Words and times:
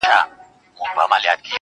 زه 0.05 0.11
څوک 0.77 0.91
لرمه, 0.97 1.17